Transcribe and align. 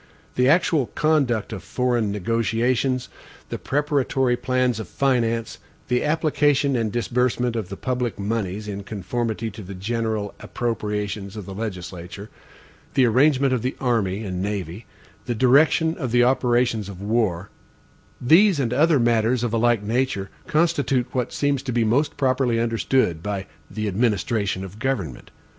The 0.33 0.49
actual 0.49 0.87
conduct 0.95 1.53
of 1.53 1.61
foreign 1.63 2.11
negotiations, 2.11 3.07
the 3.49 3.59
preparatory 3.59 4.35
plans 4.35 4.79
of 4.79 4.87
finance, 4.87 5.59
the 5.89 6.03
application 6.03 6.75
and 6.75 6.91
disbursement 6.91 7.55
of 7.55 7.69
the 7.69 7.77
public 7.77 8.17
moneys 8.17 8.67
in 8.67 8.81
conformity 8.81 9.51
to 9.51 9.61
the 9.61 9.75
general 9.75 10.33
appropriations 10.39 11.35
of 11.35 11.45
the 11.45 11.53
legislature, 11.53 12.31
the 12.95 13.05
arrangement 13.05 13.53
of 13.53 13.61
the 13.61 13.75
army 13.79 14.23
and 14.23 14.41
navy, 14.41 14.87
the 15.27 15.35
directions 15.35 15.97
of 15.97 16.09
the 16.11 16.23
operations 16.23 16.89
of 16.89 16.99
war 16.99 17.51
these, 18.19 18.59
and 18.59 18.73
other 18.73 18.99
matters 18.99 19.43
of 19.43 19.53
a 19.53 19.57
like 19.57 19.83
nature, 19.83 20.31
constitute 20.47 21.09
what 21.13 21.31
seems 21.31 21.61
to 21.61 21.71
be 21.71 21.83
most 21.83 22.17
properly 22.17 22.59
understood 22.59 23.21
by 23.21 23.45
the 23.69 23.87
administration 23.87 24.63
of 24.65 24.79
government. 24.79 25.29